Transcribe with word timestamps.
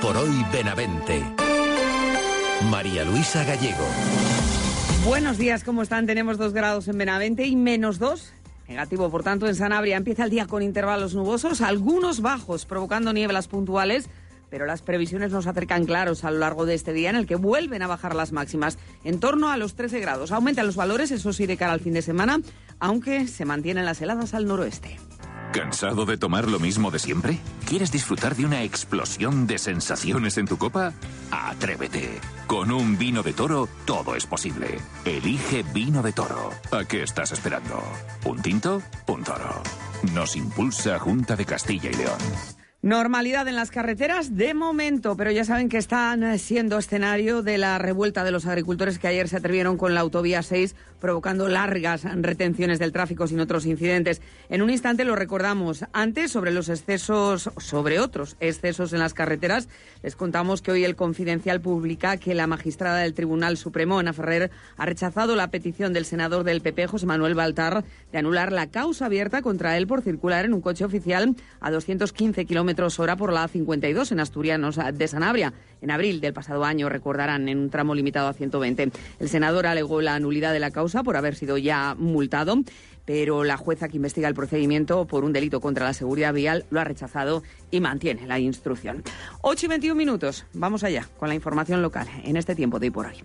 Por 0.00 0.16
hoy 0.16 0.44
Benavente. 0.52 1.22
María 2.70 3.04
Luisa 3.04 3.44
Gallego. 3.44 3.84
Buenos 5.04 5.38
días, 5.38 5.64
¿cómo 5.64 5.82
están? 5.82 6.06
Tenemos 6.06 6.38
dos 6.38 6.52
grados 6.52 6.88
en 6.88 6.98
Benavente 6.98 7.46
y 7.46 7.56
menos 7.56 7.98
dos. 7.98 8.32
Negativo, 8.68 9.10
por 9.10 9.22
tanto, 9.22 9.46
en 9.46 9.54
Sanabria 9.54 9.96
empieza 9.96 10.24
el 10.24 10.30
día 10.30 10.46
con 10.46 10.62
intervalos 10.62 11.14
nubosos, 11.14 11.62
algunos 11.62 12.20
bajos, 12.20 12.66
provocando 12.66 13.12
nieblas 13.12 13.48
puntuales, 13.48 14.10
pero 14.50 14.66
las 14.66 14.82
previsiones 14.82 15.32
nos 15.32 15.46
acercan 15.46 15.86
claros 15.86 16.24
a 16.24 16.30
lo 16.30 16.38
largo 16.38 16.66
de 16.66 16.74
este 16.74 16.92
día 16.92 17.10
en 17.10 17.16
el 17.16 17.26
que 17.26 17.36
vuelven 17.36 17.82
a 17.82 17.86
bajar 17.86 18.14
las 18.14 18.32
máximas 18.32 18.78
en 19.04 19.20
torno 19.20 19.50
a 19.50 19.56
los 19.56 19.74
13 19.74 20.00
grados. 20.00 20.32
Aumentan 20.32 20.66
los 20.66 20.76
valores, 20.76 21.10
eso 21.10 21.32
sí, 21.32 21.46
de 21.46 21.56
cara 21.56 21.72
al 21.72 21.80
fin 21.80 21.94
de 21.94 22.02
semana, 22.02 22.40
aunque 22.78 23.26
se 23.26 23.44
mantienen 23.44 23.84
las 23.86 24.02
heladas 24.02 24.34
al 24.34 24.46
noroeste. 24.46 24.98
¿Cansado 25.52 26.04
de 26.04 26.16
tomar 26.16 26.48
lo 26.48 26.58
mismo 26.58 26.90
de 26.90 26.98
siempre? 26.98 27.38
¿Quieres 27.66 27.90
disfrutar 27.90 28.36
de 28.36 28.44
una 28.44 28.62
explosión 28.62 29.46
de 29.46 29.58
sensaciones 29.58 30.36
en 30.36 30.46
tu 30.46 30.58
copa? 30.58 30.92
Atrévete. 31.30 32.20
Con 32.46 32.70
un 32.70 32.98
vino 32.98 33.22
de 33.22 33.32
toro 33.32 33.68
todo 33.86 34.14
es 34.14 34.26
posible. 34.26 34.78
Elige 35.04 35.62
vino 35.74 36.02
de 36.02 36.12
toro. 36.12 36.50
¿A 36.70 36.84
qué 36.84 37.02
estás 37.02 37.32
esperando? 37.32 37.82
¿Un 38.24 38.42
tinto? 38.42 38.82
Un 39.06 39.24
toro. 39.24 39.62
Nos 40.12 40.36
impulsa 40.36 40.98
Junta 40.98 41.34
de 41.34 41.46
Castilla 41.46 41.90
y 41.90 41.94
León. 41.94 42.57
Normalidad 42.80 43.48
en 43.48 43.56
las 43.56 43.72
carreteras 43.72 44.36
de 44.36 44.54
momento, 44.54 45.16
pero 45.16 45.32
ya 45.32 45.44
saben 45.44 45.68
que 45.68 45.78
están 45.78 46.38
siendo 46.38 46.78
escenario 46.78 47.42
de 47.42 47.58
la 47.58 47.76
revuelta 47.76 48.22
de 48.22 48.30
los 48.30 48.46
agricultores 48.46 49.00
que 49.00 49.08
ayer 49.08 49.28
se 49.28 49.36
atrevieron 49.36 49.76
con 49.76 49.94
la 49.94 50.00
autovía 50.00 50.44
6, 50.44 50.76
provocando 51.00 51.48
largas 51.48 52.04
retenciones 52.04 52.78
del 52.78 52.92
tráfico 52.92 53.26
sin 53.26 53.40
otros 53.40 53.66
incidentes. 53.66 54.22
En 54.48 54.62
un 54.62 54.70
instante 54.70 55.04
lo 55.04 55.16
recordamos. 55.16 55.86
Antes, 55.92 56.30
sobre 56.30 56.52
los 56.52 56.68
excesos, 56.68 57.50
sobre 57.56 57.98
otros 57.98 58.36
excesos 58.38 58.92
en 58.92 59.00
las 59.00 59.12
carreteras, 59.12 59.68
les 60.04 60.14
contamos 60.14 60.62
que 60.62 60.70
hoy 60.70 60.84
el 60.84 60.94
Confidencial 60.94 61.60
publica 61.60 62.16
que 62.16 62.36
la 62.36 62.46
magistrada 62.46 62.98
del 62.98 63.12
Tribunal 63.12 63.56
Supremo, 63.56 63.98
Ana 63.98 64.12
Ferrer, 64.12 64.52
ha 64.76 64.86
rechazado 64.86 65.34
la 65.34 65.50
petición 65.50 65.92
del 65.92 66.04
senador 66.04 66.44
del 66.44 66.60
PP, 66.60 66.86
José 66.86 67.06
Manuel 67.06 67.34
Baltar, 67.34 67.84
de 68.12 68.18
anular 68.18 68.52
la 68.52 68.68
causa 68.68 69.06
abierta 69.06 69.42
contra 69.42 69.76
él 69.76 69.88
por 69.88 70.02
circular 70.02 70.44
en 70.44 70.54
un 70.54 70.60
coche 70.60 70.84
oficial 70.84 71.34
a 71.58 71.72
215 71.72 72.44
kilómetros 72.44 72.67
hora 72.98 73.16
por 73.16 73.32
la 73.32 73.48
A52 73.48 74.12
en 74.12 74.20
Asturianos 74.20 74.78
de 74.92 75.08
Sanabria. 75.08 75.54
En 75.80 75.90
abril 75.90 76.20
del 76.20 76.32
pasado 76.32 76.64
año, 76.64 76.88
recordarán, 76.88 77.48
en 77.48 77.58
un 77.58 77.70
tramo 77.70 77.94
limitado 77.94 78.28
a 78.28 78.34
120. 78.34 78.90
El 79.18 79.28
senador 79.28 79.66
alegó 79.66 80.00
la 80.00 80.18
nulidad 80.20 80.52
de 80.52 80.60
la 80.60 80.70
causa 80.70 81.02
por 81.02 81.16
haber 81.16 81.34
sido 81.34 81.56
ya 81.58 81.94
multado, 81.98 82.58
pero 83.04 83.42
la 83.42 83.56
jueza 83.56 83.88
que 83.88 83.96
investiga 83.96 84.28
el 84.28 84.34
procedimiento 84.34 85.06
por 85.06 85.24
un 85.24 85.32
delito 85.32 85.60
contra 85.60 85.86
la 85.86 85.94
seguridad 85.94 86.34
vial 86.34 86.66
lo 86.70 86.80
ha 86.80 86.84
rechazado 86.84 87.42
y 87.70 87.80
mantiene 87.80 88.26
la 88.26 88.38
instrucción. 88.38 89.02
8 89.40 89.66
y 89.66 89.68
21 89.68 89.94
minutos. 89.94 90.44
Vamos 90.52 90.84
allá 90.84 91.08
con 91.18 91.28
la 91.28 91.34
información 91.34 91.80
local 91.80 92.06
en 92.24 92.36
este 92.36 92.54
tiempo 92.54 92.78
de 92.78 92.88
hoy 92.88 92.90
por 92.90 93.06
hoy. 93.06 93.24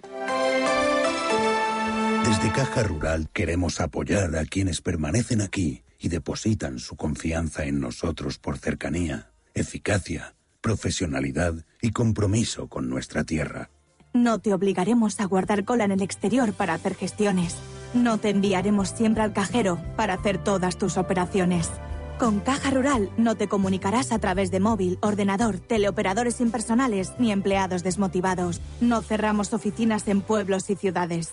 Desde 2.26 2.52
Caja 2.54 2.84
Rural 2.84 3.28
queremos 3.34 3.82
apoyar 3.82 4.36
a 4.38 4.46
quienes 4.46 4.82
permanecen 4.82 5.42
aquí 5.42 5.84
y 6.00 6.08
depositan 6.10 6.80
su 6.80 6.96
confianza 6.96 7.66
en 7.66 7.80
nosotros 7.80 8.40
por 8.40 8.58
cercanía 8.58 9.33
eficacia, 9.54 10.36
profesionalidad 10.62 11.66
y 11.82 11.92
compromiso 11.92 12.68
con 12.68 12.90
nuestra 12.90 13.24
tierra. 13.24 13.70
No 14.14 14.40
te 14.40 14.54
obligaremos 14.54 15.20
a 15.20 15.26
guardar 15.26 15.66
cola 15.66 15.86
en 15.86 15.92
el 15.92 16.02
exterior 16.02 16.54
para 16.54 16.76
hacer 16.76 16.96
gestiones. 16.96 17.56
No 17.94 18.20
te 18.20 18.30
enviaremos 18.30 18.90
siempre 18.90 19.24
al 19.24 19.34
cajero 19.34 19.80
para 19.96 20.14
hacer 20.14 20.38
todas 20.44 20.78
tus 20.78 20.98
operaciones. 20.98 21.70
Con 22.20 22.40
Caja 22.40 22.70
Rural 22.70 23.10
no 23.18 23.36
te 23.36 23.48
comunicarás 23.48 24.12
a 24.12 24.20
través 24.20 24.52
de 24.52 24.60
móvil, 24.60 25.00
ordenador, 25.02 25.60
teleoperadores 25.60 26.42
impersonales 26.42 27.14
ni 27.18 27.32
empleados 27.32 27.84
desmotivados. 27.84 28.62
No 28.82 29.02
cerramos 29.02 29.52
oficinas 29.54 30.08
en 30.08 30.22
pueblos 30.22 30.70
y 30.70 30.76
ciudades. 30.76 31.32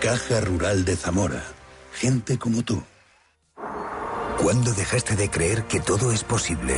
Caja 0.00 0.40
Rural 0.40 0.84
de 0.84 0.96
Zamora. 0.96 1.42
Gente 1.92 2.38
como 2.38 2.62
tú. 2.62 2.82
¿Cuándo 4.44 4.74
dejaste 4.74 5.16
de 5.16 5.30
creer 5.30 5.64
que 5.64 5.80
todo 5.80 6.12
es 6.12 6.22
posible? 6.22 6.74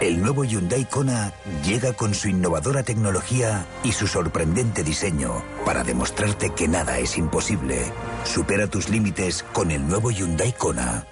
El 0.00 0.20
nuevo 0.20 0.42
Hyundai 0.42 0.84
Kona 0.84 1.32
llega 1.64 1.92
con 1.92 2.12
su 2.12 2.26
innovadora 2.28 2.82
tecnología 2.82 3.66
y 3.84 3.92
su 3.92 4.08
sorprendente 4.08 4.82
diseño 4.82 5.44
para 5.64 5.84
demostrarte 5.84 6.50
que 6.50 6.66
nada 6.66 6.98
es 6.98 7.16
imposible. 7.16 7.92
Supera 8.24 8.66
tus 8.66 8.88
límites 8.88 9.44
con 9.52 9.70
el 9.70 9.86
nuevo 9.86 10.10
Hyundai 10.10 10.54
Kona. 10.54 11.06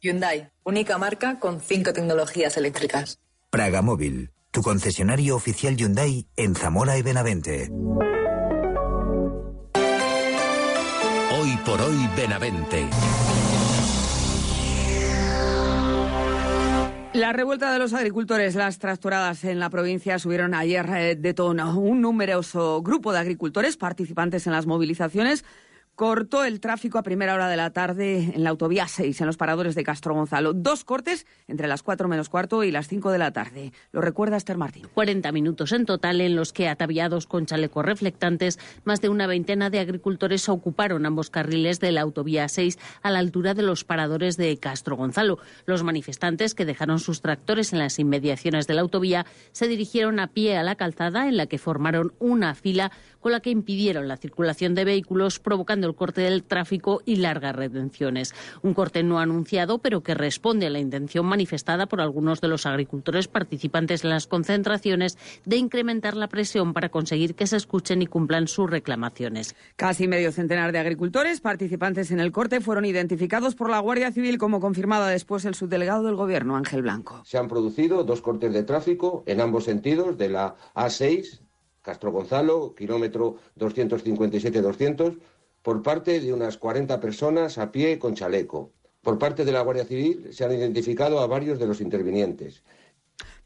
Hyundai, 0.00 0.52
única 0.62 0.98
marca 0.98 1.40
con 1.40 1.60
cinco 1.60 1.92
tecnologías 1.92 2.56
eléctricas. 2.56 3.18
Praga 3.50 3.82
Móvil, 3.82 4.30
tu 4.52 4.62
concesionario 4.62 5.34
oficial 5.34 5.76
Hyundai 5.76 6.28
en 6.36 6.54
Zamora 6.54 6.96
y 6.96 7.02
Benavente. 7.02 7.72
Hoy 11.32 11.56
por 11.66 11.80
hoy 11.80 12.08
Benavente. 12.16 12.88
La 17.18 17.32
revuelta 17.32 17.72
de 17.72 17.80
los 17.80 17.94
agricultores, 17.94 18.54
las 18.54 18.78
tractoradas 18.78 19.42
en 19.42 19.58
la 19.58 19.70
provincia 19.70 20.20
subieron 20.20 20.54
ayer 20.54 20.86
eh, 20.90 21.16
de 21.16 21.34
tono. 21.34 21.76
Un 21.76 22.00
numeroso 22.00 22.80
grupo 22.80 23.12
de 23.12 23.18
agricultores 23.18 23.76
participantes 23.76 24.46
en 24.46 24.52
las 24.52 24.66
movilizaciones 24.66 25.44
cortó 25.98 26.44
el 26.44 26.60
tráfico 26.60 26.96
a 26.96 27.02
primera 27.02 27.34
hora 27.34 27.48
de 27.48 27.56
la 27.56 27.70
tarde 27.70 28.30
en 28.32 28.44
la 28.44 28.50
autovía 28.50 28.86
6, 28.86 29.20
en 29.20 29.26
los 29.26 29.36
paradores 29.36 29.74
de 29.74 29.82
Castro 29.82 30.14
Gonzalo. 30.14 30.52
Dos 30.52 30.84
cortes 30.84 31.26
entre 31.48 31.66
las 31.66 31.82
4 31.82 32.06
menos 32.06 32.28
cuarto 32.28 32.62
y 32.62 32.70
las 32.70 32.86
5 32.86 33.10
de 33.10 33.18
la 33.18 33.32
tarde. 33.32 33.72
Lo 33.90 34.00
recuerda 34.00 34.36
Esther 34.36 34.58
Martín. 34.58 34.86
40 34.94 35.32
minutos 35.32 35.72
en 35.72 35.86
total 35.86 36.20
en 36.20 36.36
los 36.36 36.52
que, 36.52 36.68
ataviados 36.68 37.26
con 37.26 37.46
chalecos 37.46 37.84
reflectantes, 37.84 38.60
más 38.84 39.00
de 39.00 39.08
una 39.08 39.26
veintena 39.26 39.70
de 39.70 39.80
agricultores 39.80 40.48
ocuparon 40.48 41.04
ambos 41.04 41.30
carriles 41.30 41.80
de 41.80 41.90
la 41.90 42.02
autovía 42.02 42.48
6 42.48 42.78
a 43.02 43.10
la 43.10 43.18
altura 43.18 43.54
de 43.54 43.62
los 43.62 43.82
paradores 43.82 44.36
de 44.36 44.56
Castro 44.56 44.94
Gonzalo. 44.94 45.40
Los 45.66 45.82
manifestantes, 45.82 46.54
que 46.54 46.64
dejaron 46.64 47.00
sus 47.00 47.22
tractores 47.22 47.72
en 47.72 47.80
las 47.80 47.98
inmediaciones 47.98 48.68
de 48.68 48.74
la 48.74 48.82
autovía, 48.82 49.26
se 49.50 49.66
dirigieron 49.66 50.20
a 50.20 50.28
pie 50.28 50.58
a 50.58 50.62
la 50.62 50.76
calzada 50.76 51.26
en 51.26 51.36
la 51.36 51.46
que 51.46 51.58
formaron 51.58 52.14
una 52.20 52.54
fila 52.54 52.92
con 53.18 53.32
la 53.32 53.40
que 53.40 53.50
impidieron 53.50 54.06
la 54.06 54.16
circulación 54.16 54.76
de 54.76 54.84
vehículos, 54.84 55.40
provocando 55.40 55.87
el 55.88 55.96
corte 55.96 56.20
del 56.20 56.44
tráfico 56.44 57.02
y 57.04 57.16
largas 57.16 57.56
retenciones. 57.56 58.34
Un 58.62 58.74
corte 58.74 59.02
no 59.02 59.18
anunciado, 59.18 59.78
pero 59.78 60.02
que 60.02 60.14
responde 60.14 60.66
a 60.66 60.70
la 60.70 60.78
intención 60.78 61.26
manifestada 61.26 61.86
por 61.86 62.00
algunos 62.00 62.40
de 62.40 62.48
los 62.48 62.66
agricultores 62.66 63.28
participantes 63.28 64.04
en 64.04 64.10
las 64.10 64.26
concentraciones 64.26 65.18
de 65.44 65.56
incrementar 65.56 66.16
la 66.16 66.28
presión 66.28 66.72
para 66.72 66.90
conseguir 66.90 67.34
que 67.34 67.46
se 67.46 67.56
escuchen 67.56 68.02
y 68.02 68.06
cumplan 68.06 68.48
sus 68.48 68.70
reclamaciones. 68.70 69.56
Casi 69.76 70.06
medio 70.06 70.32
centenar 70.32 70.72
de 70.72 70.78
agricultores 70.78 71.40
participantes 71.40 72.10
en 72.10 72.20
el 72.20 72.32
corte 72.32 72.60
fueron 72.60 72.84
identificados 72.84 73.54
por 73.54 73.70
la 73.70 73.80
Guardia 73.80 74.12
Civil, 74.12 74.38
como 74.38 74.60
confirmaba 74.60 75.08
después 75.08 75.44
el 75.44 75.54
subdelegado 75.54 76.04
del 76.04 76.16
Gobierno, 76.16 76.56
Ángel 76.56 76.82
Blanco. 76.82 77.22
Se 77.24 77.38
han 77.38 77.48
producido 77.48 78.04
dos 78.04 78.20
cortes 78.20 78.52
de 78.52 78.62
tráfico 78.62 79.22
en 79.26 79.40
ambos 79.40 79.64
sentidos 79.64 80.18
de 80.18 80.28
la 80.28 80.56
A6 80.74 81.40
Castro 81.88 82.12
Gonzalo, 82.12 82.74
kilómetro 82.74 83.36
257-200, 83.58 85.16
por 85.62 85.82
parte 85.82 86.20
de 86.20 86.32
unas 86.32 86.56
40 86.56 87.00
personas 87.00 87.58
a 87.58 87.72
pie 87.72 87.98
con 87.98 88.14
chaleco. 88.14 88.72
Por 89.02 89.18
parte 89.18 89.44
de 89.44 89.52
la 89.52 89.62
Guardia 89.62 89.84
Civil 89.84 90.28
se 90.32 90.44
han 90.44 90.52
identificado 90.52 91.20
a 91.20 91.26
varios 91.26 91.58
de 91.58 91.66
los 91.66 91.80
intervinientes. 91.80 92.62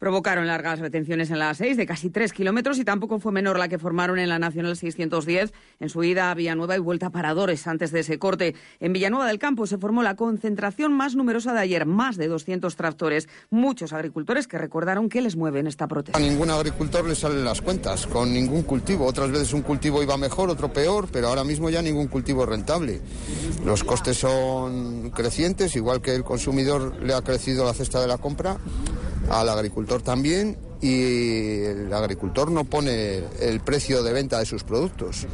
Provocaron 0.02 0.48
largas 0.48 0.80
retenciones 0.80 1.30
en 1.30 1.38
la 1.38 1.52
A6 1.52 1.76
de 1.76 1.86
casi 1.86 2.10
tres 2.10 2.32
kilómetros 2.32 2.76
y 2.80 2.84
tampoco 2.84 3.20
fue 3.20 3.30
menor 3.30 3.56
la 3.56 3.68
que 3.68 3.78
formaron 3.78 4.18
en 4.18 4.28
la 4.28 4.40
Nacional 4.40 4.76
610 4.76 5.52
en 5.78 5.88
su 5.88 6.02
ida 6.02 6.32
a 6.32 6.34
Villanueva 6.34 6.74
y 6.74 6.80
vuelta 6.80 7.06
a 7.06 7.10
Paradores 7.10 7.68
antes 7.68 7.92
de 7.92 8.00
ese 8.00 8.18
corte. 8.18 8.56
En 8.80 8.92
Villanueva 8.92 9.28
del 9.28 9.38
Campo 9.38 9.64
se 9.68 9.78
formó 9.78 10.02
la 10.02 10.16
concentración 10.16 10.92
más 10.92 11.14
numerosa 11.14 11.52
de 11.52 11.60
ayer, 11.60 11.86
más 11.86 12.16
de 12.16 12.26
200 12.26 12.74
tractores. 12.74 13.28
Muchos 13.48 13.92
agricultores 13.92 14.48
que 14.48 14.58
recordaron 14.58 15.08
que 15.08 15.20
les 15.20 15.36
mueve 15.36 15.60
en 15.60 15.68
esta 15.68 15.86
protesta. 15.86 16.18
A 16.18 16.20
ningún 16.20 16.50
agricultor 16.50 17.06
le 17.06 17.14
salen 17.14 17.44
las 17.44 17.62
cuentas 17.62 18.08
con 18.08 18.34
ningún 18.34 18.64
cultivo. 18.64 19.06
Otras 19.06 19.30
veces 19.30 19.52
un 19.52 19.62
cultivo 19.62 20.02
iba 20.02 20.16
mejor, 20.16 20.50
otro 20.50 20.72
peor, 20.72 21.06
pero 21.12 21.28
ahora 21.28 21.44
mismo 21.44 21.70
ya 21.70 21.80
ningún 21.80 22.08
cultivo 22.08 22.44
rentable. 22.44 23.00
Los 23.64 23.84
costes 23.84 24.18
son 24.18 25.10
crecientes, 25.10 25.76
igual 25.76 26.02
que 26.02 26.12
el 26.12 26.24
consumidor 26.24 27.00
le 27.04 27.14
ha 27.14 27.22
crecido 27.22 27.64
la 27.64 27.72
cesta 27.72 28.00
de 28.00 28.08
la 28.08 28.18
compra 28.18 28.58
al 29.30 29.48
agricultor 29.48 30.02
también 30.02 30.56
y 30.82 31.62
el 31.62 31.92
agricultor 31.92 32.50
no 32.50 32.64
pone 32.64 33.22
el 33.40 33.60
precio 33.60 34.02
de 34.02 34.12
venta 34.12 34.40
de 34.40 34.46
sus 34.46 34.64
productos, 34.64 35.28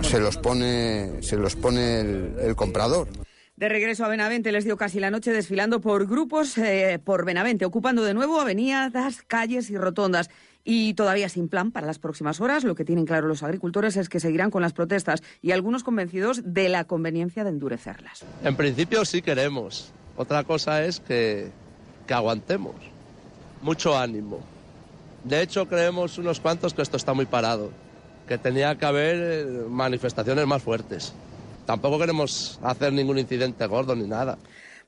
se 0.00 0.18
los 0.18 0.38
pone, 0.38 1.22
se 1.22 1.36
los 1.36 1.56
pone 1.56 2.00
el, 2.00 2.56
comprador. 2.56 3.08
De 3.56 3.68
regreso 3.68 4.04
a 4.04 4.08
Benavente 4.08 4.50
les 4.50 4.64
dio 4.64 4.76
casi 4.76 4.98
la 4.98 5.10
noche 5.10 5.30
desfilando 5.30 5.80
por 5.80 6.06
grupos 6.06 6.56
eh, 6.58 6.98
por 7.04 7.24
Benavente, 7.26 7.66
ocupando 7.66 8.02
de 8.02 8.14
nuevo 8.14 8.40
avenidas, 8.40 9.22
calles 9.26 9.70
y 9.70 9.76
rotondas. 9.76 10.30
Y 10.66 10.94
todavía 10.94 11.28
sin 11.28 11.48
plan 11.48 11.70
para 11.70 11.86
las 11.86 11.98
próximas 11.98 12.40
horas, 12.40 12.64
lo 12.64 12.74
que 12.74 12.86
tienen 12.86 13.04
claro 13.04 13.28
los 13.28 13.42
agricultores 13.42 13.98
es 13.98 14.08
que 14.08 14.18
seguirán 14.18 14.50
con 14.50 14.62
las 14.62 14.72
protestas 14.72 15.22
y 15.42 15.52
algunos 15.52 15.84
convencidos 15.84 16.40
de 16.42 16.70
la 16.70 16.84
conveniencia 16.84 17.44
de 17.44 17.50
endurecerlas. 17.50 18.24
En 18.42 18.56
principio 18.56 19.04
sí 19.04 19.20
queremos. 19.20 19.92
Otra 20.16 20.42
cosa 20.44 20.82
es 20.82 21.00
que, 21.00 21.50
que 22.06 22.14
aguantemos 22.14 22.93
mucho 23.64 23.96
ánimo. 23.96 24.40
De 25.24 25.40
hecho, 25.40 25.66
creemos 25.66 26.18
unos 26.18 26.38
cuantos 26.38 26.74
que 26.74 26.82
esto 26.82 26.98
está 26.98 27.14
muy 27.14 27.24
parado, 27.24 27.70
que 28.28 28.36
tenía 28.36 28.76
que 28.76 28.84
haber 28.84 29.16
eh, 29.16 29.44
manifestaciones 29.68 30.46
más 30.46 30.62
fuertes. 30.62 31.14
Tampoco 31.64 31.98
queremos 31.98 32.60
hacer 32.62 32.92
ningún 32.92 33.18
incidente 33.18 33.66
gordo 33.66 33.96
ni 33.96 34.06
nada. 34.06 34.36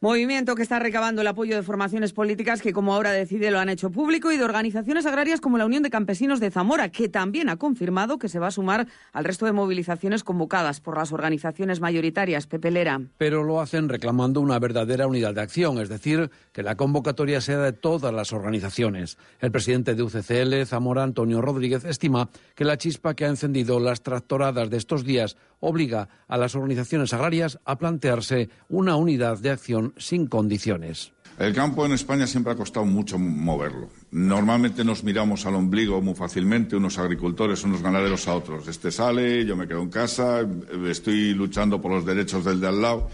Movimiento 0.00 0.54
que 0.54 0.62
está 0.62 0.78
recabando 0.78 1.22
el 1.22 1.26
apoyo 1.26 1.56
de 1.56 1.62
formaciones 1.62 2.12
políticas 2.12 2.60
que, 2.60 2.72
como 2.72 2.94
ahora 2.94 3.12
decide, 3.12 3.50
lo 3.50 3.58
han 3.58 3.68
hecho 3.68 3.90
público 3.90 4.30
y 4.30 4.36
de 4.36 4.44
organizaciones 4.44 5.06
agrarias 5.06 5.40
como 5.40 5.56
la 5.56 5.64
Unión 5.64 5.82
de 5.82 5.90
Campesinos 5.90 6.38
de 6.38 6.50
Zamora, 6.50 6.90
que 6.90 7.08
también 7.08 7.48
ha 7.48 7.56
confirmado 7.56 8.18
que 8.18 8.28
se 8.28 8.38
va 8.38 8.48
a 8.48 8.50
sumar 8.50 8.86
al 9.12 9.24
resto 9.24 9.46
de 9.46 9.52
movilizaciones 9.52 10.22
convocadas 10.22 10.80
por 10.80 10.98
las 10.98 11.12
organizaciones 11.12 11.80
mayoritarias. 11.80 12.46
Pepelera. 12.46 13.00
Pero 13.18 13.42
lo 13.42 13.60
hacen 13.60 13.88
reclamando 13.88 14.40
una 14.40 14.58
verdadera 14.58 15.06
unidad 15.06 15.34
de 15.34 15.40
acción, 15.40 15.78
es 15.78 15.88
decir, 15.88 16.30
que 16.52 16.62
la 16.62 16.74
convocatoria 16.76 17.40
sea 17.40 17.58
de 17.58 17.72
todas 17.72 18.12
las 18.12 18.32
organizaciones. 18.32 19.18
El 19.40 19.50
presidente 19.50 19.94
de 19.94 20.02
UCCL, 20.02 20.66
Zamora, 20.66 21.02
Antonio 21.02 21.40
Rodríguez, 21.40 21.84
estima 21.84 22.28
que 22.54 22.64
la 22.64 22.76
chispa 22.76 23.14
que 23.14 23.24
ha 23.24 23.28
encendido 23.28 23.80
las 23.80 24.02
tractoradas 24.02 24.70
de 24.70 24.76
estos 24.76 25.04
días 25.04 25.36
obliga 25.60 26.08
a 26.28 26.36
las 26.36 26.54
organizaciones 26.54 27.12
agrarias 27.12 27.58
a 27.64 27.78
plantearse 27.78 28.50
una 28.68 28.96
unidad 28.96 29.38
de 29.38 29.50
acción 29.50 29.85
sin 29.96 30.26
condiciones. 30.26 31.12
El 31.38 31.52
campo 31.52 31.84
en 31.84 31.92
España 31.92 32.26
siempre 32.26 32.54
ha 32.54 32.56
costado 32.56 32.86
mucho 32.86 33.18
moverlo. 33.18 33.90
Normalmente 34.10 34.84
nos 34.84 35.04
miramos 35.04 35.44
al 35.44 35.56
ombligo 35.56 36.00
muy 36.00 36.14
fácilmente, 36.14 36.76
unos 36.76 36.98
agricultores, 36.98 37.62
unos 37.62 37.82
ganaderos 37.82 38.26
a 38.26 38.34
otros. 38.34 38.66
Este 38.68 38.90
sale, 38.90 39.44
yo 39.44 39.54
me 39.54 39.68
quedo 39.68 39.82
en 39.82 39.90
casa, 39.90 40.46
estoy 40.88 41.34
luchando 41.34 41.78
por 41.78 41.92
los 41.92 42.06
derechos 42.06 42.42
del 42.42 42.58
de 42.58 42.68
al 42.68 42.80
lado. 42.80 43.10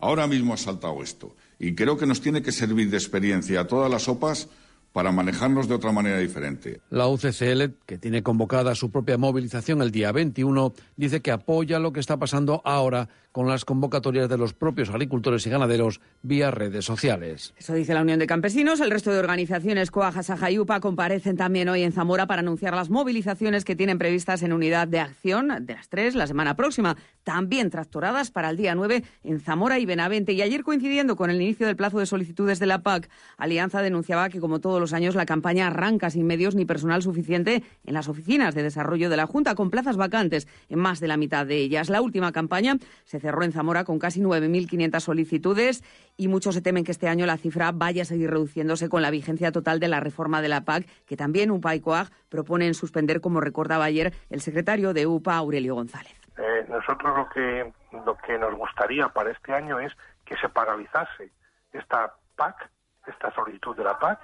Ahora 0.00 0.26
mismo 0.26 0.52
ha 0.52 0.58
saltado 0.58 1.02
esto. 1.02 1.34
Y 1.58 1.74
creo 1.74 1.96
que 1.96 2.06
nos 2.06 2.20
tiene 2.20 2.42
que 2.42 2.52
servir 2.52 2.90
de 2.90 2.98
experiencia 2.98 3.60
a 3.60 3.66
todas 3.66 3.90
las 3.90 4.06
OPAs 4.06 4.48
para 4.92 5.10
manejarnos 5.10 5.68
de 5.68 5.74
otra 5.74 5.92
manera 5.92 6.18
diferente. 6.18 6.80
La 6.90 7.08
UCCL, 7.08 7.76
que 7.86 7.98
tiene 7.98 8.22
convocada 8.22 8.74
su 8.74 8.90
propia 8.90 9.16
movilización 9.16 9.80
el 9.80 9.90
día 9.90 10.12
21, 10.12 10.74
dice 10.96 11.22
que 11.22 11.30
apoya 11.30 11.78
lo 11.78 11.92
que 11.92 12.00
está 12.00 12.18
pasando 12.18 12.60
ahora 12.64 13.08
con 13.32 13.48
las 13.48 13.64
convocatorias 13.64 14.28
de 14.28 14.36
los 14.36 14.52
propios 14.52 14.90
agricultores 14.90 15.46
y 15.46 15.50
ganaderos 15.50 16.00
vía 16.22 16.50
redes 16.50 16.84
sociales. 16.84 17.54
Eso 17.56 17.72
dice 17.72 17.94
la 17.94 18.02
Unión 18.02 18.18
de 18.18 18.26
Campesinos. 18.26 18.80
El 18.80 18.90
resto 18.90 19.10
de 19.10 19.18
organizaciones, 19.18 19.90
Coaja, 19.90 20.22
Saja 20.22 20.50
y 20.50 20.58
UPA, 20.58 20.80
comparecen 20.80 21.36
también 21.36 21.68
hoy 21.70 21.82
en 21.82 21.92
Zamora 21.92 22.26
para 22.26 22.40
anunciar 22.40 22.74
las 22.74 22.90
movilizaciones 22.90 23.64
que 23.64 23.74
tienen 23.74 23.98
previstas 23.98 24.42
en 24.42 24.52
unidad 24.52 24.86
de 24.86 25.00
acción 25.00 25.66
de 25.66 25.74
las 25.74 25.88
tres 25.88 26.14
la 26.14 26.26
semana 26.26 26.54
próxima. 26.56 26.96
También 27.24 27.70
tractoradas 27.70 28.30
para 28.30 28.50
el 28.50 28.56
día 28.56 28.74
9 28.74 29.02
en 29.24 29.40
Zamora 29.40 29.78
y 29.78 29.86
Benavente. 29.86 30.32
Y 30.32 30.42
ayer, 30.42 30.62
coincidiendo 30.62 31.16
con 31.16 31.30
el 31.30 31.40
inicio 31.40 31.66
del 31.66 31.76
plazo 31.76 31.98
de 31.98 32.06
solicitudes 32.06 32.58
de 32.58 32.66
la 32.66 32.82
PAC, 32.82 33.08
Alianza 33.38 33.80
denunciaba 33.80 34.28
que, 34.28 34.40
como 34.40 34.60
todos 34.60 34.80
los 34.80 34.92
años, 34.92 35.14
la 35.14 35.24
campaña 35.24 35.68
arranca 35.68 36.10
sin 36.10 36.26
medios 36.26 36.54
ni 36.54 36.66
personal 36.66 37.02
suficiente 37.02 37.62
en 37.86 37.94
las 37.94 38.08
oficinas 38.08 38.54
de 38.54 38.62
desarrollo 38.62 39.08
de 39.08 39.16
la 39.16 39.26
Junta, 39.26 39.54
con 39.54 39.70
plazas 39.70 39.96
vacantes 39.96 40.46
en 40.68 40.78
más 40.78 41.00
de 41.00 41.08
la 41.08 41.16
mitad 41.16 41.46
de 41.46 41.56
ellas. 41.56 41.88
La 41.88 42.02
última 42.02 42.32
campaña 42.32 42.76
se 43.04 43.21
cerró 43.22 43.44
en 43.44 43.52
Zamora 43.52 43.84
con 43.84 43.98
casi 43.98 44.20
9.500 44.20 45.00
solicitudes 45.00 45.82
y 46.16 46.28
muchos 46.28 46.54
se 46.54 46.60
temen 46.60 46.84
que 46.84 46.90
este 46.90 47.08
año 47.08 47.24
la 47.24 47.38
cifra 47.38 47.70
vaya 47.72 48.02
a 48.02 48.04
seguir 48.04 48.30
reduciéndose 48.30 48.88
con 48.88 49.00
la 49.00 49.10
vigencia 49.10 49.52
total 49.52 49.80
de 49.80 49.88
la 49.88 50.00
reforma 50.00 50.42
de 50.42 50.48
la 50.48 50.64
PAC, 50.64 50.86
que 51.06 51.16
también 51.16 51.50
UPA 51.50 51.76
y 51.76 51.80
COAG 51.80 52.08
proponen 52.28 52.74
suspender, 52.74 53.20
como 53.20 53.40
recordaba 53.40 53.84
ayer 53.84 54.12
el 54.28 54.40
secretario 54.40 54.92
de 54.92 55.06
UPA, 55.06 55.36
Aurelio 55.36 55.74
González. 55.74 56.14
Eh, 56.36 56.66
nosotros 56.68 57.16
lo 57.16 57.28
que, 57.28 57.72
lo 58.04 58.16
que 58.18 58.38
nos 58.38 58.54
gustaría 58.54 59.08
para 59.08 59.30
este 59.30 59.54
año 59.54 59.78
es 59.80 59.92
que 60.24 60.36
se 60.36 60.48
paralizase 60.48 61.30
esta 61.72 62.14
PAC, 62.36 62.70
esta 63.06 63.32
solicitud 63.34 63.76
de 63.76 63.84
la 63.84 63.98
PAC, 63.98 64.18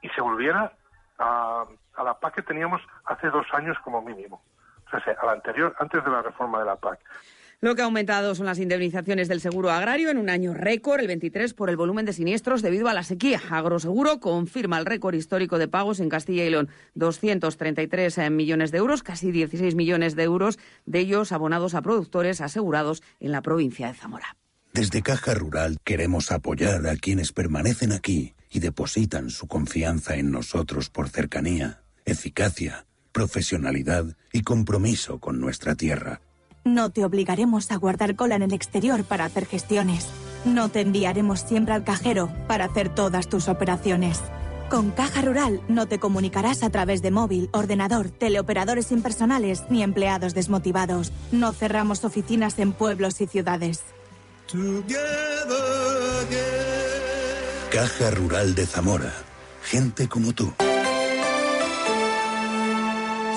y 0.00 0.08
se 0.10 0.20
volviera 0.20 0.72
a, 1.18 1.64
a 1.96 2.04
la 2.04 2.18
PAC 2.18 2.36
que 2.36 2.42
teníamos 2.42 2.80
hace 3.04 3.28
dos 3.30 3.46
años 3.52 3.76
como 3.82 4.00
mínimo. 4.00 4.42
O 4.86 4.90
sea, 4.90 5.16
a 5.20 5.26
la 5.26 5.32
anterior, 5.32 5.74
antes 5.78 6.04
de 6.04 6.10
la 6.10 6.22
reforma 6.22 6.60
de 6.60 6.66
la 6.66 6.76
PAC. 6.76 7.00
Lo 7.64 7.74
que 7.74 7.80
ha 7.80 7.86
aumentado 7.86 8.34
son 8.34 8.44
las 8.44 8.58
indemnizaciones 8.58 9.26
del 9.26 9.40
seguro 9.40 9.70
agrario 9.70 10.10
en 10.10 10.18
un 10.18 10.28
año 10.28 10.52
récord, 10.52 11.00
el 11.00 11.06
23, 11.06 11.54
por 11.54 11.70
el 11.70 11.78
volumen 11.78 12.04
de 12.04 12.12
siniestros 12.12 12.60
debido 12.60 12.88
a 12.88 12.92
la 12.92 13.04
sequía. 13.04 13.40
Agroseguro 13.48 14.20
confirma 14.20 14.78
el 14.78 14.84
récord 14.84 15.14
histórico 15.14 15.58
de 15.58 15.66
pagos 15.66 15.98
en 15.98 16.10
Castilla 16.10 16.44
y 16.44 16.50
León, 16.50 16.68
233 16.94 18.18
eh, 18.18 18.28
millones 18.28 18.70
de 18.70 18.76
euros, 18.76 19.02
casi 19.02 19.32
16 19.32 19.76
millones 19.76 20.14
de 20.14 20.24
euros 20.24 20.58
de 20.84 20.98
ellos 20.98 21.32
abonados 21.32 21.74
a 21.74 21.80
productores 21.80 22.42
asegurados 22.42 23.02
en 23.18 23.32
la 23.32 23.40
provincia 23.40 23.86
de 23.86 23.94
Zamora. 23.94 24.36
Desde 24.74 25.00
Caja 25.00 25.32
Rural 25.32 25.78
queremos 25.84 26.32
apoyar 26.32 26.86
a 26.86 26.96
quienes 26.96 27.32
permanecen 27.32 27.92
aquí 27.92 28.34
y 28.50 28.60
depositan 28.60 29.30
su 29.30 29.46
confianza 29.46 30.16
en 30.16 30.30
nosotros 30.30 30.90
por 30.90 31.08
cercanía, 31.08 31.80
eficacia, 32.04 32.84
profesionalidad 33.12 34.18
y 34.34 34.42
compromiso 34.42 35.18
con 35.18 35.40
nuestra 35.40 35.76
tierra. 35.76 36.20
No 36.64 36.88
te 36.90 37.04
obligaremos 37.04 37.70
a 37.70 37.76
guardar 37.76 38.16
cola 38.16 38.36
en 38.36 38.42
el 38.42 38.54
exterior 38.54 39.04
para 39.04 39.26
hacer 39.26 39.44
gestiones. 39.44 40.08
No 40.46 40.70
te 40.70 40.80
enviaremos 40.80 41.40
siempre 41.40 41.74
al 41.74 41.84
cajero 41.84 42.30
para 42.48 42.64
hacer 42.64 42.88
todas 42.88 43.28
tus 43.28 43.48
operaciones. 43.48 44.20
Con 44.70 44.90
Caja 44.90 45.20
Rural 45.20 45.60
no 45.68 45.86
te 45.86 45.98
comunicarás 45.98 46.62
a 46.62 46.70
través 46.70 47.02
de 47.02 47.10
móvil, 47.10 47.50
ordenador, 47.52 48.08
teleoperadores 48.08 48.92
impersonales 48.92 49.64
ni 49.68 49.82
empleados 49.82 50.32
desmotivados. 50.32 51.12
No 51.32 51.52
cerramos 51.52 52.02
oficinas 52.02 52.58
en 52.58 52.72
pueblos 52.72 53.20
y 53.20 53.26
ciudades. 53.26 53.82
Caja 57.70 58.10
Rural 58.10 58.54
de 58.54 58.66
Zamora. 58.66 59.12
Gente 59.62 60.08
como 60.08 60.32
tú. 60.32 60.52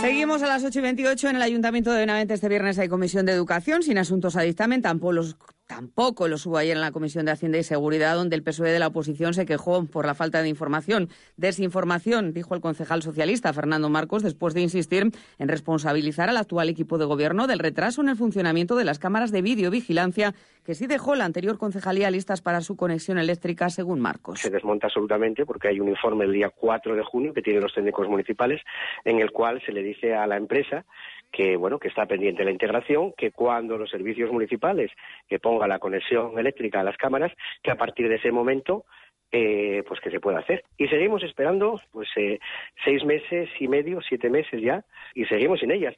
Seguimos 0.01 0.43
a 0.43 0.47
las 0.47 0.63
8 0.63 0.77
y 0.77 0.81
28 0.83 1.29
en 1.29 1.35
el 1.37 1.41
Ayuntamiento 1.41 1.91
de 1.91 1.99
Benavente. 1.99 2.35
Este 2.35 2.47
viernes 2.47 2.77
hay 2.77 2.87
comisión 2.87 3.25
de 3.25 3.31
educación 3.31 3.81
sin 3.81 3.97
asuntos 3.97 4.35
a 4.35 4.41
dictamen. 4.41 4.81
Tampoco 4.81 5.11
los, 5.11 5.37
tampoco 5.67 6.27
los 6.27 6.45
hubo 6.45 6.57
ayer 6.57 6.75
en 6.75 6.81
la 6.81 6.91
Comisión 6.91 7.25
de 7.25 7.31
Hacienda 7.31 7.57
y 7.57 7.63
Seguridad, 7.63 8.15
donde 8.15 8.35
el 8.35 8.43
PSOE 8.43 8.71
de 8.71 8.79
la 8.79 8.87
oposición 8.87 9.33
se 9.33 9.45
quejó 9.45 9.85
por 9.85 10.05
la 10.05 10.15
falta 10.15 10.41
de 10.41 10.49
información. 10.49 11.09
Desinformación, 11.35 12.33
dijo 12.33 12.55
el 12.55 12.61
concejal 12.61 13.03
socialista 13.03 13.53
Fernando 13.53 13.89
Marcos, 13.89 14.23
después 14.23 14.53
de 14.53 14.61
insistir 14.61 15.11
en 15.37 15.47
responsabilizar 15.47 16.29
al 16.29 16.37
actual 16.37 16.69
equipo 16.69 16.97
de 16.97 17.05
gobierno 17.05 17.47
del 17.47 17.59
retraso 17.59 18.01
en 18.01 18.09
el 18.09 18.15
funcionamiento 18.15 18.75
de 18.75 18.85
las 18.85 18.97
cámaras 18.97 19.31
de 19.31 19.41
videovigilancia 19.41 20.33
que 20.65 20.73
sí 20.73 20.87
dejó 20.87 21.15
la 21.15 21.25
anterior 21.25 21.57
concejalía 21.57 22.11
listas 22.11 22.41
para 22.41 22.61
su 22.61 22.75
conexión 22.75 23.17
eléctrica, 23.17 23.69
según 23.69 23.99
Marcos. 23.99 24.39
Se 24.39 24.49
desmonta 24.49 24.87
absolutamente 24.87 25.45
porque 25.45 25.67
hay 25.67 25.79
un 25.79 25.89
informe 25.89 26.25
el 26.25 26.33
día 26.33 26.49
4 26.49 26.95
de 26.95 27.03
junio 27.03 27.33
que 27.33 27.41
tienen 27.41 27.61
los 27.61 27.73
técnicos 27.73 28.07
municipales 28.07 28.61
en 29.03 29.19
el 29.19 29.31
cual 29.31 29.61
se 29.65 29.71
le 29.71 29.83
dice 29.83 30.15
a 30.15 30.27
la 30.27 30.37
empresa 30.37 30.85
que 31.31 31.57
bueno 31.57 31.79
que 31.79 31.87
está 31.87 32.05
pendiente 32.05 32.43
la 32.43 32.51
integración, 32.51 33.13
que 33.17 33.31
cuando 33.31 33.77
los 33.77 33.89
servicios 33.89 34.31
municipales 34.31 34.91
que 35.27 35.39
ponga 35.39 35.67
la 35.67 35.79
conexión 35.79 36.37
eléctrica 36.37 36.79
a 36.79 36.83
las 36.83 36.97
cámaras, 36.97 37.31
que 37.61 37.71
a 37.71 37.77
partir 37.77 38.09
de 38.09 38.15
ese 38.15 38.31
momento 38.31 38.85
eh, 39.31 39.83
pues 39.87 39.99
que 39.99 40.09
se 40.09 40.19
pueda 40.19 40.39
hacer. 40.39 40.63
Y 40.77 40.87
seguimos 40.87 41.21
esperando 41.23 41.81
pues 41.91 42.07
eh, 42.15 42.39
seis 42.83 43.03
meses 43.03 43.49
y 43.59 43.67
medio, 43.67 43.99
siete 44.01 44.29
meses 44.29 44.61
ya, 44.61 44.83
y 45.13 45.25
seguimos 45.25 45.59
sin 45.59 45.71
ellas. 45.71 45.95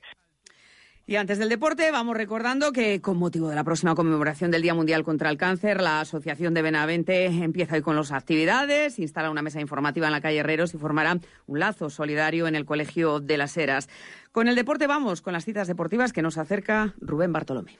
Y 1.10 1.16
antes 1.16 1.40
del 1.40 1.50
deporte, 1.50 1.90
vamos 1.90 2.16
recordando 2.16 2.72
que 2.72 3.02
con 3.02 3.18
motivo 3.18 3.50
de 3.50 3.56
la 3.56 3.64
próxima 3.64 3.96
conmemoración 3.96 4.52
del 4.52 4.62
Día 4.62 4.76
Mundial 4.76 5.04
contra 5.04 5.32
el 5.32 5.38
Cáncer, 5.38 5.82
la 5.82 6.02
Asociación 6.02 6.54
de 6.54 6.62
Benavente 6.62 7.26
empieza 7.26 7.74
hoy 7.74 7.82
con 7.82 7.96
las 7.96 8.12
actividades, 8.12 9.00
instala 9.00 9.32
una 9.32 9.42
mesa 9.42 9.60
informativa 9.60 10.06
en 10.06 10.12
la 10.12 10.22
calle 10.22 10.38
Herreros 10.38 10.76
y 10.76 10.78
formará 10.78 11.18
un 11.48 11.60
lazo 11.60 11.90
solidario 11.90 12.48
en 12.48 12.54
el 12.54 12.64
Colegio 12.64 13.20
de 13.22 13.38
las 13.38 13.58
Heras. 13.58 13.90
Con 14.32 14.48
el 14.48 14.54
deporte 14.54 14.86
vamos, 14.86 15.22
con 15.24 15.34
las 15.34 15.46
citas 15.46 15.68
deportivas 15.68 16.14
que 16.14 16.22
nos 16.22 16.38
acerca 16.38 16.94
Rubén 17.02 17.34
Bartolomé. 17.34 17.80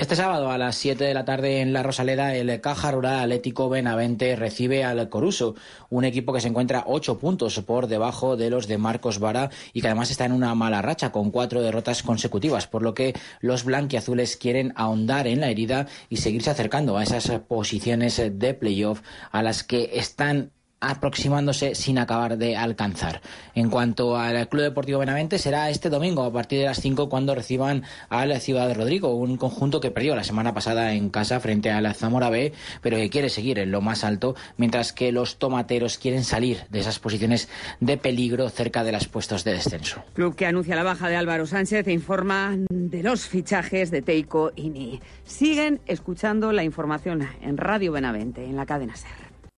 Este 0.00 0.16
sábado 0.16 0.50
a 0.50 0.56
las 0.56 0.76
7 0.76 1.04
de 1.04 1.12
la 1.12 1.26
tarde 1.26 1.60
en 1.60 1.74
La 1.74 1.82
Rosaleda, 1.82 2.34
el 2.34 2.58
Caja 2.62 2.90
Rural 2.90 3.20
Atlético 3.20 3.68
Benavente 3.68 4.34
recibe 4.34 4.82
al 4.82 5.10
Coruso, 5.10 5.56
un 5.90 6.06
equipo 6.06 6.32
que 6.32 6.40
se 6.40 6.48
encuentra 6.48 6.84
ocho 6.86 7.18
puntos 7.18 7.60
por 7.60 7.86
debajo 7.86 8.38
de 8.38 8.48
los 8.48 8.66
de 8.66 8.78
Marcos 8.78 9.18
Vara 9.18 9.50
y 9.74 9.82
que 9.82 9.88
además 9.88 10.10
está 10.10 10.24
en 10.24 10.32
una 10.32 10.54
mala 10.54 10.80
racha 10.80 11.12
con 11.12 11.30
cuatro 11.30 11.60
derrotas 11.60 12.02
consecutivas, 12.02 12.66
por 12.66 12.80
lo 12.80 12.94
que 12.94 13.12
los 13.42 13.64
blanquiazules 13.64 14.38
quieren 14.38 14.72
ahondar 14.74 15.26
en 15.26 15.40
la 15.40 15.50
herida 15.50 15.86
y 16.08 16.16
seguirse 16.16 16.48
acercando 16.48 16.96
a 16.96 17.02
esas 17.02 17.28
posiciones 17.40 18.22
de 18.24 18.54
playoff 18.54 19.02
a 19.30 19.42
las 19.42 19.64
que 19.64 19.90
están 19.92 20.50
aproximándose 20.80 21.74
sin 21.74 21.98
acabar 21.98 22.38
de 22.38 22.56
alcanzar. 22.56 23.20
En 23.54 23.70
cuanto 23.70 24.16
al 24.16 24.48
Club 24.48 24.62
Deportivo 24.62 24.98
Benavente, 24.98 25.38
será 25.38 25.70
este 25.70 25.90
domingo 25.90 26.24
a 26.24 26.32
partir 26.32 26.58
de 26.58 26.66
las 26.66 26.80
5 26.80 27.08
cuando 27.08 27.34
reciban 27.34 27.84
al 28.08 28.40
Ciudad 28.40 28.66
de 28.66 28.74
Rodrigo, 28.74 29.14
un 29.14 29.36
conjunto 29.36 29.80
que 29.80 29.90
perdió 29.90 30.16
la 30.16 30.24
semana 30.24 30.54
pasada 30.54 30.94
en 30.94 31.10
casa 31.10 31.40
frente 31.40 31.70
a 31.70 31.80
la 31.80 31.94
Zamora 31.94 32.30
B, 32.30 32.52
pero 32.80 32.96
que 32.96 33.10
quiere 33.10 33.28
seguir 33.28 33.58
en 33.58 33.70
lo 33.70 33.80
más 33.80 34.04
alto, 34.04 34.34
mientras 34.56 34.92
que 34.92 35.12
los 35.12 35.38
tomateros 35.38 35.98
quieren 35.98 36.24
salir 36.24 36.64
de 36.70 36.80
esas 36.80 36.98
posiciones 36.98 37.48
de 37.80 37.96
peligro 37.96 38.48
cerca 38.48 38.84
de 38.84 38.92
los 38.92 39.08
puestos 39.08 39.44
de 39.44 39.52
descenso. 39.52 40.02
Club 40.14 40.34
que 40.34 40.46
anuncia 40.46 40.76
la 40.76 40.82
baja 40.82 41.08
de 41.08 41.16
Álvaro 41.16 41.46
Sánchez 41.46 41.86
e 41.86 41.92
informa 41.92 42.56
de 42.68 43.02
los 43.02 43.26
fichajes 43.26 43.90
de 43.90 44.02
Teiko 44.02 44.52
Ini. 44.56 45.00
Siguen 45.24 45.80
escuchando 45.86 46.52
la 46.52 46.64
información 46.64 47.28
en 47.42 47.56
Radio 47.56 47.92
Benavente, 47.92 48.44
en 48.44 48.56
la 48.56 48.66
cadena 48.66 48.96
SER. 48.96 49.29